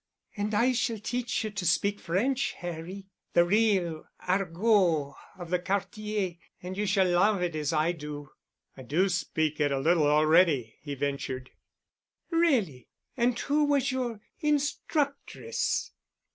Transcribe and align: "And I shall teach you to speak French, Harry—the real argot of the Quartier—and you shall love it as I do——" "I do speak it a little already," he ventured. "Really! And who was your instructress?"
"And 0.35 0.55
I 0.55 0.71
shall 0.71 0.97
teach 0.97 1.43
you 1.43 1.51
to 1.51 1.63
speak 1.63 1.99
French, 1.99 2.53
Harry—the 2.53 3.43
real 3.45 4.07
argot 4.21 5.13
of 5.37 5.51
the 5.51 5.59
Quartier—and 5.59 6.75
you 6.75 6.87
shall 6.87 7.07
love 7.07 7.43
it 7.43 7.55
as 7.55 7.71
I 7.71 7.91
do——" 7.91 8.31
"I 8.75 8.81
do 8.81 9.07
speak 9.09 9.59
it 9.59 9.71
a 9.71 9.77
little 9.77 10.07
already," 10.07 10.75
he 10.81 10.95
ventured. 10.95 11.51
"Really! 12.31 12.87
And 13.15 13.37
who 13.41 13.65
was 13.65 13.91
your 13.91 14.21
instructress?" 14.39 15.91